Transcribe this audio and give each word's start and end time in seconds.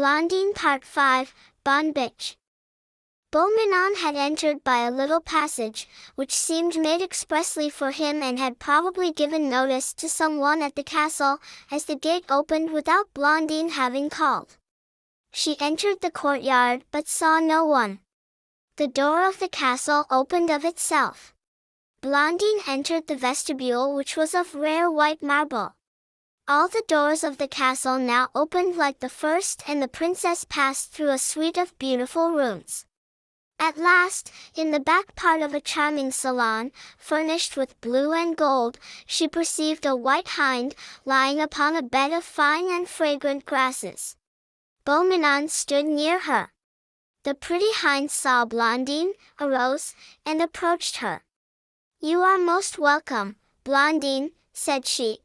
Blondine 0.00 0.54
Part 0.54 0.82
5, 0.82 1.34
Bonne 1.62 1.92
Biche. 1.92 2.38
Beaumanon 3.30 3.96
had 3.96 4.16
entered 4.16 4.64
by 4.64 4.78
a 4.78 4.90
little 4.90 5.20
passage, 5.20 5.86
which 6.14 6.32
seemed 6.34 6.80
made 6.80 7.02
expressly 7.02 7.68
for 7.68 7.90
him 7.90 8.22
and 8.22 8.38
had 8.38 8.58
probably 8.58 9.12
given 9.12 9.50
notice 9.50 9.92
to 9.92 10.08
some 10.08 10.38
one 10.38 10.62
at 10.62 10.74
the 10.74 10.82
castle, 10.82 11.38
as 11.70 11.84
the 11.84 11.96
gate 11.96 12.24
opened 12.30 12.70
without 12.70 13.12
Blondine 13.12 13.72
having 13.72 14.08
called. 14.08 14.56
She 15.32 15.60
entered 15.60 16.00
the 16.00 16.10
courtyard 16.10 16.86
but 16.90 17.06
saw 17.06 17.38
no 17.38 17.66
one. 17.66 18.00
The 18.76 18.88
door 18.88 19.28
of 19.28 19.38
the 19.38 19.50
castle 19.50 20.06
opened 20.10 20.48
of 20.48 20.64
itself. 20.64 21.34
Blondine 22.00 22.62
entered 22.66 23.06
the 23.06 23.16
vestibule 23.16 23.94
which 23.94 24.16
was 24.16 24.34
of 24.34 24.54
rare 24.54 24.90
white 24.90 25.22
marble. 25.22 25.74
All 26.50 26.66
the 26.66 26.82
doors 26.88 27.22
of 27.22 27.38
the 27.38 27.46
castle 27.46 27.96
now 27.96 28.28
opened 28.34 28.74
like 28.74 28.98
the 28.98 29.08
first 29.08 29.62
and 29.68 29.80
the 29.80 29.86
princess 29.86 30.42
passed 30.42 30.90
through 30.90 31.10
a 31.10 31.16
suite 31.16 31.56
of 31.56 31.78
beautiful 31.78 32.32
rooms. 32.32 32.86
At 33.60 33.78
last, 33.78 34.32
in 34.56 34.72
the 34.72 34.80
back 34.80 35.14
part 35.14 35.42
of 35.42 35.54
a 35.54 35.60
charming 35.60 36.10
salon, 36.10 36.72
furnished 36.98 37.56
with 37.56 37.80
blue 37.80 38.12
and 38.12 38.36
gold, 38.36 38.80
she 39.06 39.28
perceived 39.28 39.86
a 39.86 39.94
white 39.94 40.26
hind, 40.26 40.74
lying 41.04 41.40
upon 41.40 41.76
a 41.76 41.82
bed 41.82 42.12
of 42.12 42.24
fine 42.24 42.68
and 42.68 42.88
fragrant 42.88 43.46
grasses. 43.46 44.16
Beaumanon 44.84 45.48
stood 45.48 45.86
near 45.86 46.18
her. 46.18 46.50
The 47.22 47.36
pretty 47.36 47.72
hind 47.74 48.10
saw 48.10 48.44
Blondine, 48.44 49.12
arose, 49.40 49.94
and 50.26 50.42
approached 50.42 50.96
her. 50.96 51.22
You 52.00 52.22
are 52.22 52.38
most 52.38 52.76
welcome, 52.76 53.36
Blondine, 53.62 54.32
said 54.52 54.84
she. 54.84 55.20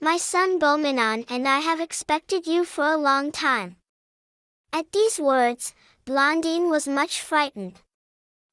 My 0.00 0.16
son 0.16 0.60
Beaumanon 0.60 1.24
and 1.28 1.48
I 1.48 1.58
have 1.58 1.80
expected 1.80 2.46
you 2.46 2.64
for 2.64 2.84
a 2.84 2.96
long 2.96 3.32
time. 3.32 3.76
At 4.72 4.92
these 4.92 5.18
words, 5.18 5.74
Blondine 6.04 6.70
was 6.70 6.86
much 6.86 7.20
frightened. 7.20 7.80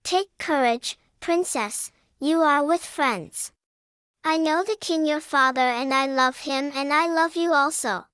Take 0.04 0.36
courage, 0.40 0.98
princess, 1.20 1.92
you 2.20 2.42
are 2.42 2.66
with 2.66 2.84
friends. 2.84 3.52
I 4.24 4.38
know 4.38 4.64
the 4.64 4.78
king 4.82 5.06
your 5.06 5.20
father 5.20 5.62
and 5.62 5.94
I 5.94 6.08
love 6.08 6.38
him 6.38 6.72
and 6.74 6.92
I 6.92 7.06
love 7.06 7.36
you 7.36 7.54
also. 7.54 8.08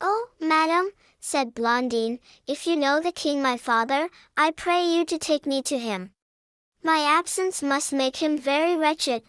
Oh, 0.00 0.30
madam, 0.40 0.90
said 1.20 1.54
Blondine, 1.54 2.18
if 2.48 2.66
you 2.66 2.74
know 2.74 3.00
the 3.00 3.12
king 3.12 3.40
my 3.40 3.56
father, 3.56 4.10
I 4.36 4.50
pray 4.50 4.84
you 4.84 5.04
to 5.04 5.16
take 5.16 5.46
me 5.46 5.62
to 5.62 5.78
him. 5.78 6.10
My 6.82 7.02
absence 7.02 7.62
must 7.62 7.92
make 7.92 8.16
him 8.16 8.36
very 8.36 8.76
wretched, 8.76 9.22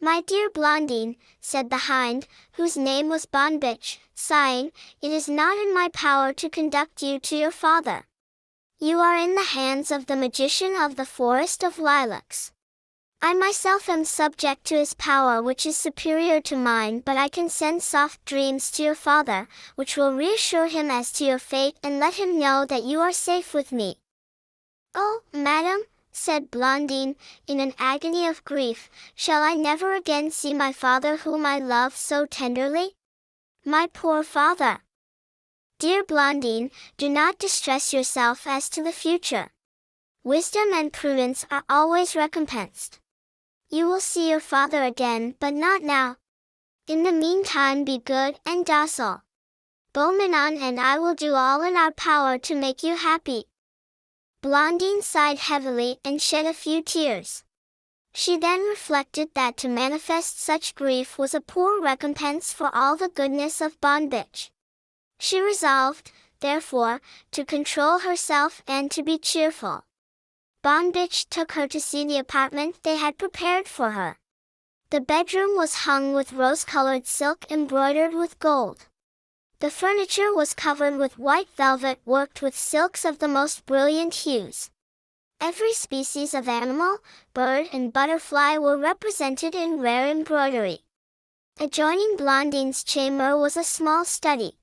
my 0.00 0.20
dear 0.20 0.50
Blondine, 0.50 1.16
said 1.40 1.70
the 1.70 1.88
hind, 1.88 2.26
whose 2.52 2.76
name 2.76 3.08
was 3.08 3.26
Bonne 3.26 3.58
Biche, 3.58 3.98
sighing, 4.14 4.72
it 5.00 5.10
is 5.10 5.28
not 5.28 5.56
in 5.58 5.74
my 5.74 5.88
power 5.92 6.32
to 6.32 6.50
conduct 6.50 7.02
you 7.02 7.18
to 7.18 7.36
your 7.36 7.50
father. 7.50 8.06
You 8.78 8.98
are 9.00 9.16
in 9.16 9.34
the 9.34 9.42
hands 9.42 9.90
of 9.90 10.06
the 10.06 10.16
magician 10.16 10.76
of 10.76 10.96
the 10.96 11.06
forest 11.06 11.64
of 11.64 11.78
lilacs. 11.78 12.52
I 13.22 13.32
myself 13.32 13.88
am 13.88 14.04
subject 14.04 14.64
to 14.66 14.76
his 14.76 14.92
power 14.92 15.42
which 15.42 15.64
is 15.64 15.76
superior 15.76 16.40
to 16.42 16.56
mine 16.56 17.00
but 17.00 17.16
I 17.16 17.28
can 17.28 17.48
send 17.48 17.82
soft 17.82 18.22
dreams 18.26 18.70
to 18.72 18.82
your 18.82 18.94
father, 18.94 19.48
which 19.74 19.96
will 19.96 20.12
reassure 20.12 20.66
him 20.66 20.90
as 20.90 21.10
to 21.12 21.24
your 21.24 21.38
fate 21.38 21.76
and 21.82 21.98
let 21.98 22.14
him 22.14 22.38
know 22.38 22.66
that 22.66 22.84
you 22.84 23.00
are 23.00 23.12
safe 23.12 23.54
with 23.54 23.72
me. 23.72 23.96
Oh, 24.94 25.22
madam, 25.32 25.84
said 26.16 26.50
Blondine, 26.50 27.14
in 27.46 27.60
an 27.60 27.74
agony 27.78 28.26
of 28.26 28.42
grief, 28.44 28.88
shall 29.14 29.42
I 29.42 29.54
never 29.54 29.94
again 29.94 30.30
see 30.30 30.54
my 30.54 30.72
father 30.72 31.18
whom 31.18 31.44
I 31.44 31.58
love 31.58 31.94
so 31.94 32.24
tenderly? 32.24 32.96
My 33.64 33.86
poor 33.92 34.22
father! 34.22 34.82
Dear 35.78 36.02
Blondine, 36.02 36.70
do 36.96 37.10
not 37.10 37.38
distress 37.38 37.92
yourself 37.92 38.46
as 38.46 38.70
to 38.70 38.82
the 38.82 38.92
future. 38.92 39.50
Wisdom 40.24 40.72
and 40.72 40.90
prudence 40.90 41.44
are 41.50 41.64
always 41.68 42.16
recompensed. 42.16 42.98
You 43.68 43.86
will 43.86 44.00
see 44.00 44.30
your 44.30 44.40
father 44.40 44.82
again, 44.82 45.34
but 45.38 45.52
not 45.52 45.82
now. 45.82 46.16
In 46.88 47.02
the 47.02 47.12
meantime 47.12 47.84
be 47.84 47.98
good 47.98 48.40
and 48.46 48.64
docile. 48.64 49.22
Beaumanon 49.92 50.56
and 50.60 50.80
I 50.80 50.98
will 50.98 51.14
do 51.14 51.34
all 51.34 51.62
in 51.62 51.76
our 51.76 51.92
power 51.92 52.38
to 52.38 52.54
make 52.54 52.82
you 52.82 52.96
happy. 52.96 53.48
Blondine 54.46 55.02
sighed 55.02 55.40
heavily 55.40 55.98
and 56.04 56.22
shed 56.22 56.46
a 56.46 56.54
few 56.54 56.80
tears. 56.80 57.42
She 58.14 58.36
then 58.38 58.60
reflected 58.60 59.30
that 59.34 59.56
to 59.56 59.68
manifest 59.68 60.38
such 60.38 60.76
grief 60.76 61.18
was 61.18 61.34
a 61.34 61.40
poor 61.40 61.82
recompense 61.82 62.52
for 62.52 62.70
all 62.72 62.94
the 62.94 63.08
goodness 63.08 63.60
of 63.60 63.80
Bonne 63.80 64.08
Biche. 64.08 64.52
She 65.18 65.40
resolved, 65.40 66.12
therefore, 66.38 67.00
to 67.32 67.44
control 67.44 67.98
herself 67.98 68.62
and 68.68 68.88
to 68.92 69.02
be 69.02 69.18
cheerful. 69.18 69.82
Bonne 70.62 70.92
Biche 70.92 71.28
took 71.28 71.54
her 71.54 71.66
to 71.66 71.80
see 71.80 72.04
the 72.04 72.18
apartment 72.18 72.84
they 72.84 72.98
had 72.98 73.18
prepared 73.18 73.66
for 73.66 73.90
her. 73.98 74.16
The 74.90 75.00
bedroom 75.00 75.56
was 75.56 75.86
hung 75.86 76.14
with 76.14 76.32
rose-colored 76.32 77.08
silk 77.08 77.50
embroidered 77.50 78.14
with 78.14 78.38
gold. 78.38 78.86
The 79.58 79.70
furniture 79.70 80.34
was 80.34 80.52
covered 80.52 80.96
with 80.96 81.18
white 81.18 81.48
velvet 81.56 82.00
worked 82.04 82.42
with 82.42 82.54
silks 82.54 83.06
of 83.06 83.20
the 83.20 83.28
most 83.28 83.64
brilliant 83.64 84.14
hues. 84.26 84.70
Every 85.40 85.72
species 85.72 86.34
of 86.34 86.46
animal, 86.46 86.98
bird 87.32 87.68
and 87.72 87.90
butterfly 87.90 88.58
were 88.58 88.76
represented 88.76 89.54
in 89.54 89.80
rare 89.80 90.08
embroidery. 90.08 90.80
Adjoining 91.58 92.16
Blondine's 92.18 92.84
chamber 92.84 93.36
was 93.36 93.56
a 93.56 93.64
small 93.64 94.04
study. 94.04 94.58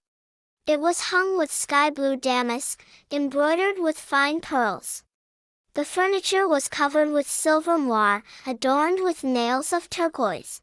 It 0.67 0.79
was 0.79 1.09
hung 1.11 1.39
with 1.39 1.51
sky 1.51 1.89
blue 1.89 2.15
damask, 2.15 2.85
embroidered 3.11 3.79
with 3.79 3.99
fine 3.99 4.41
pearls. 4.41 5.03
The 5.73 5.85
furniture 5.85 6.47
was 6.47 6.67
covered 6.67 7.11
with 7.11 7.27
silver 7.27 7.79
moire, 7.79 8.23
adorned 8.45 9.03
with 9.03 9.23
nails 9.23 9.73
of 9.73 9.89
turquoise. 9.89 10.61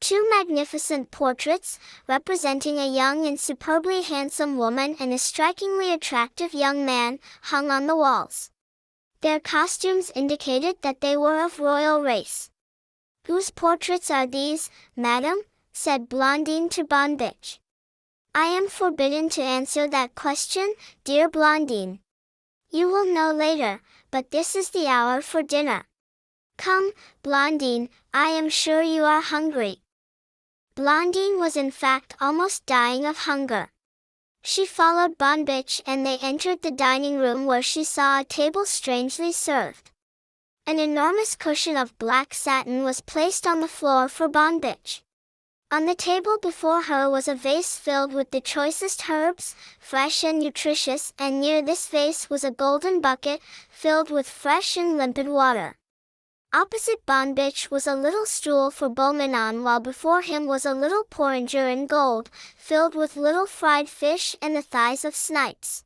Two 0.00 0.28
magnificent 0.30 1.10
portraits, 1.10 1.78
representing 2.06 2.78
a 2.78 2.86
young 2.86 3.26
and 3.26 3.40
superbly 3.40 4.02
handsome 4.02 4.56
woman 4.56 4.94
and 5.00 5.12
a 5.12 5.18
strikingly 5.18 5.92
attractive 5.92 6.52
young 6.52 6.84
man, 6.84 7.18
hung 7.42 7.70
on 7.70 7.86
the 7.86 7.96
walls. 7.96 8.50
Their 9.22 9.40
costumes 9.40 10.12
indicated 10.14 10.76
that 10.82 11.00
they 11.00 11.16
were 11.16 11.44
of 11.44 11.58
royal 11.58 12.02
race. 12.02 12.50
Whose 13.26 13.50
portraits 13.50 14.10
are 14.10 14.26
these, 14.26 14.70
madam? 14.94 15.42
said 15.72 16.08
Blondine 16.08 16.68
to 16.70 16.84
Bonne 16.84 17.16
Biche. 17.16 17.58
I 18.34 18.44
am 18.44 18.68
forbidden 18.68 19.30
to 19.30 19.42
answer 19.42 19.88
that 19.88 20.14
question, 20.14 20.74
dear 21.04 21.28
Blondine. 21.28 22.00
You 22.70 22.88
will 22.88 23.12
know 23.12 23.32
later, 23.32 23.80
but 24.10 24.30
this 24.30 24.54
is 24.54 24.70
the 24.70 24.86
hour 24.86 25.22
for 25.22 25.42
dinner. 25.42 25.86
Come, 26.58 26.92
Blondine, 27.22 27.88
I 28.12 28.28
am 28.28 28.48
sure 28.50 28.82
you 28.82 29.02
are 29.04 29.22
hungry. 29.22 29.82
Blondine 30.76 31.40
was 31.40 31.56
in 31.56 31.70
fact 31.70 32.14
almost 32.20 32.66
dying 32.66 33.06
of 33.06 33.24
hunger. 33.24 33.70
She 34.42 34.66
followed 34.66 35.16
Bonne 35.16 35.46
Biche 35.46 35.80
and 35.86 36.04
they 36.04 36.18
entered 36.18 36.60
the 36.60 36.70
dining 36.70 37.16
room 37.16 37.46
where 37.46 37.62
she 37.62 37.82
saw 37.82 38.20
a 38.20 38.24
table 38.24 38.66
strangely 38.66 39.32
served. 39.32 39.90
An 40.66 40.78
enormous 40.78 41.34
cushion 41.34 41.78
of 41.78 41.98
black 41.98 42.34
satin 42.34 42.84
was 42.84 43.00
placed 43.00 43.46
on 43.46 43.60
the 43.60 43.68
floor 43.68 44.06
for 44.06 44.28
Bonne 44.28 44.60
Biche. 44.60 45.02
On 45.70 45.86
the 45.86 45.94
table 45.94 46.36
before 46.42 46.82
her 46.82 47.08
was 47.08 47.26
a 47.26 47.34
vase 47.34 47.78
filled 47.78 48.12
with 48.12 48.30
the 48.30 48.42
choicest 48.42 49.08
herbs, 49.08 49.56
fresh 49.78 50.22
and 50.24 50.40
nutritious, 50.40 51.14
and 51.18 51.40
near 51.40 51.62
this 51.62 51.88
vase 51.88 52.28
was 52.28 52.44
a 52.44 52.50
golden 52.50 53.00
bucket, 53.00 53.40
filled 53.70 54.10
with 54.10 54.28
fresh 54.28 54.76
and 54.76 54.98
limpid 54.98 55.28
water. 55.28 55.78
Opposite 56.56 57.04
Bonne 57.04 57.34
Biche 57.34 57.70
was 57.70 57.86
a 57.86 57.94
little 57.94 58.24
stool 58.24 58.70
for 58.70 58.88
Beaumanon 58.88 59.62
while 59.62 59.78
before 59.78 60.22
him 60.22 60.46
was 60.46 60.64
a 60.64 60.72
little 60.72 61.04
porringer 61.04 61.70
in 61.70 61.86
gold, 61.86 62.30
filled 62.56 62.94
with 62.94 63.14
little 63.14 63.44
fried 63.44 63.90
fish 63.90 64.34
and 64.40 64.56
the 64.56 64.62
thighs 64.62 65.04
of 65.04 65.14
snipes. 65.14 65.84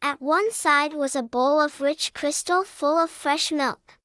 At 0.00 0.22
one 0.22 0.52
side 0.52 0.92
was 0.92 1.16
a 1.16 1.24
bowl 1.24 1.60
of 1.60 1.80
rich 1.80 2.14
crystal 2.14 2.62
full 2.62 2.96
of 2.98 3.10
fresh 3.10 3.50
milk. 3.50 3.98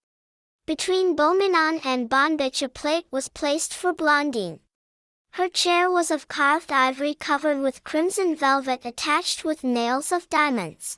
Between 0.66 1.16
Beaumanon 1.16 1.80
and 1.86 2.10
Bonne 2.10 2.36
Biche 2.36 2.64
a 2.64 2.70
plate 2.70 3.06
was 3.12 3.28
placed 3.30 3.72
for 3.72 3.94
Blondine. 3.94 4.60
Her 5.34 5.50
chair 5.50 5.92
was 5.92 6.10
of 6.10 6.28
carved 6.28 6.72
ivory 6.72 7.14
covered 7.14 7.60
with 7.60 7.84
crimson 7.84 8.36
velvet 8.36 8.86
attached 8.86 9.46
with 9.46 9.64
nails 9.64 10.12
of 10.12 10.28
diamonds. 10.32 10.98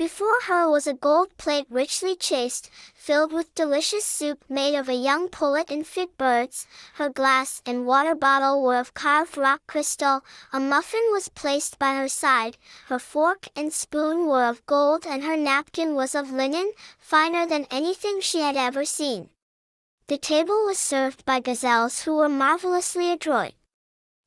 Before 0.00 0.40
her 0.44 0.66
was 0.66 0.86
a 0.86 0.94
gold 0.94 1.36
plate 1.36 1.66
richly 1.68 2.16
chased, 2.16 2.70
filled 2.94 3.34
with 3.34 3.54
delicious 3.54 4.02
soup 4.02 4.46
made 4.48 4.74
of 4.74 4.88
a 4.88 4.94
young 4.94 5.28
pullet 5.28 5.70
and 5.70 5.86
fig 5.86 6.16
birds. 6.16 6.66
Her 6.94 7.10
glass 7.10 7.60
and 7.66 7.84
water 7.84 8.14
bottle 8.14 8.62
were 8.62 8.78
of 8.78 8.94
carved 8.94 9.36
rock 9.36 9.60
crystal. 9.66 10.24
A 10.54 10.58
muffin 10.58 11.06
was 11.12 11.28
placed 11.28 11.78
by 11.78 11.96
her 11.96 12.08
side. 12.08 12.56
Her 12.86 12.98
fork 12.98 13.48
and 13.54 13.74
spoon 13.74 14.26
were 14.26 14.48
of 14.48 14.64
gold 14.64 15.06
and 15.06 15.22
her 15.24 15.36
napkin 15.36 15.94
was 15.94 16.14
of 16.14 16.32
linen, 16.32 16.72
finer 16.98 17.44
than 17.44 17.66
anything 17.70 18.22
she 18.22 18.40
had 18.40 18.56
ever 18.56 18.86
seen. 18.86 19.28
The 20.06 20.16
table 20.16 20.64
was 20.64 20.78
served 20.78 21.26
by 21.26 21.40
gazelles 21.40 22.04
who 22.04 22.16
were 22.16 22.30
marvelously 22.30 23.12
adroit. 23.12 23.52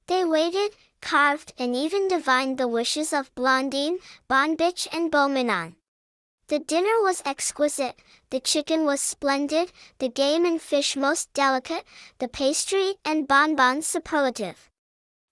They 0.05 0.23
waited, 0.23 0.75
carved 1.03 1.53
and 1.59 1.75
even 1.75 2.07
divined 2.07 2.57
the 2.57 2.67
wishes 2.67 3.13
of 3.13 3.33
Blondine, 3.35 3.99
Bonne 4.27 4.55
Biche 4.55 4.87
and 4.91 5.11
Beaumanon. 5.11 5.75
The 6.47 6.59
dinner 6.59 7.01
was 7.01 7.21
exquisite, 7.25 7.99
the 8.29 8.39
chicken 8.39 8.85
was 8.85 9.01
splendid, 9.01 9.71
the 9.99 10.09
game 10.09 10.45
and 10.45 10.61
fish 10.61 10.95
most 10.95 11.31
delicate, 11.33 11.85
the 12.19 12.27
pastry 12.27 12.95
and 13.03 13.27
bonbons 13.27 13.85
superlative. 13.85 14.69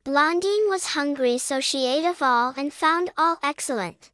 Blondine 0.03 0.69
was 0.69 0.93
hungry 0.97 1.37
so 1.37 1.59
she 1.59 1.85
ate 1.85 2.05
of 2.05 2.21
all 2.21 2.53
and 2.57 2.73
found 2.73 3.11
all 3.17 3.37
excellent. 3.41 4.11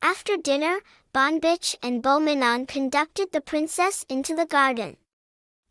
After 0.00 0.36
dinner, 0.36 0.80
Bonne 1.12 1.40
Biche 1.40 1.76
and 1.82 2.02
Beaumanon 2.02 2.66
conducted 2.66 3.32
the 3.32 3.40
princess 3.40 4.04
into 4.08 4.34
the 4.34 4.46
garden. 4.46 4.96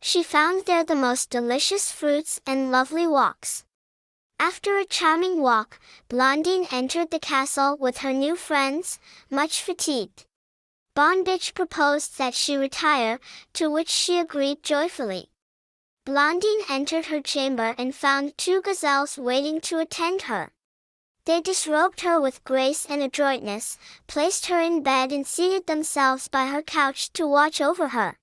She 0.01 0.21
found 0.21 0.65
there 0.65 0.83
the 0.83 0.95
most 0.95 1.29
delicious 1.29 1.91
fruits 1.91 2.41
and 2.45 2.71
lovely 2.71 3.07
walks. 3.07 3.63
After 4.39 4.77
a 4.77 4.85
charming 4.85 5.41
walk, 5.41 5.79
Blondine 6.09 6.67
entered 6.71 7.11
the 7.11 7.19
castle 7.19 7.75
with 7.77 7.99
her 7.99 8.13
new 8.13 8.35
friends, 8.35 8.99
much 9.29 9.61
fatigued. 9.61 10.25
Bonne 10.95 11.23
Biche 11.23 11.53
proposed 11.53 12.17
that 12.17 12.33
she 12.33 12.55
retire, 12.55 13.19
to 13.53 13.69
which 13.69 13.89
she 13.89 14.19
agreed 14.19 14.63
joyfully. 14.63 15.29
Blondine 16.05 16.61
entered 16.69 17.07
her 17.07 17.21
chamber 17.21 17.75
and 17.77 17.93
found 17.93 18.37
two 18.37 18.61
gazelles 18.61 19.17
waiting 19.17 19.59
to 19.61 19.79
attend 19.79 20.23
her. 20.23 20.51
They 21.25 21.41
disrobed 21.41 22.01
her 22.01 22.21
with 22.21 22.43
grace 22.43 22.85
and 22.85 23.01
adroitness, 23.01 23.77
placed 24.07 24.45
her 24.45 24.59
in 24.59 24.81
bed 24.81 25.11
and 25.11 25.27
seated 25.27 25.67
themselves 25.67 26.29
by 26.29 26.45
her 26.45 26.61
couch 26.61 27.11
to 27.13 27.27
watch 27.27 27.59
over 27.59 27.89
her. 27.89 28.17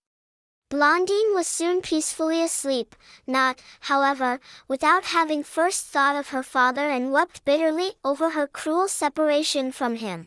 Blondine 0.75 1.33
was 1.35 1.47
soon 1.47 1.83
peacefully 1.83 2.43
asleep, 2.43 2.97
not, 3.29 3.63
however, 3.83 4.41
without 4.67 5.05
having 5.05 5.45
first 5.45 5.87
thought 5.87 6.17
of 6.17 6.31
her 6.31 6.43
father 6.43 6.91
and 6.91 7.13
wept 7.13 7.45
bitterly 7.45 7.93
over 8.05 8.31
her 8.31 8.49
cruel 8.49 8.89
separation 8.89 9.71
from 9.71 9.95
him. 9.95 10.27